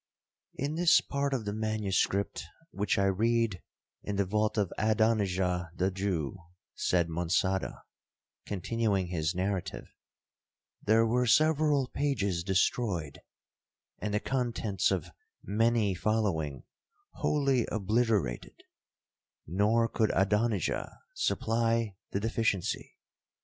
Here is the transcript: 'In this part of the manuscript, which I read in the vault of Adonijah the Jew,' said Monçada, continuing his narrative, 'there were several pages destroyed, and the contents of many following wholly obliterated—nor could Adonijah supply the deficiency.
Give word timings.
'In 0.55 0.73
this 0.73 0.99
part 0.99 1.31
of 1.31 1.45
the 1.45 1.53
manuscript, 1.53 2.43
which 2.71 2.97
I 2.97 3.03
read 3.05 3.61
in 4.01 4.15
the 4.15 4.25
vault 4.25 4.57
of 4.57 4.73
Adonijah 4.79 5.69
the 5.75 5.91
Jew,' 5.91 6.39
said 6.73 7.07
Monçada, 7.07 7.83
continuing 8.47 9.09
his 9.09 9.35
narrative, 9.35 9.85
'there 10.81 11.05
were 11.05 11.27
several 11.27 11.87
pages 11.87 12.43
destroyed, 12.43 13.21
and 13.99 14.11
the 14.11 14.19
contents 14.19 14.89
of 14.89 15.11
many 15.43 15.93
following 15.93 16.63
wholly 17.11 17.67
obliterated—nor 17.71 19.87
could 19.87 20.09
Adonijah 20.15 20.97
supply 21.13 21.95
the 22.09 22.19
deficiency. 22.19 22.95